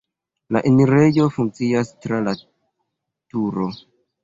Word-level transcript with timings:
La 0.55 0.61
enirejo 0.69 1.25
funkcias 1.35 1.93
tra 2.07 2.23
laturo. 2.31 3.71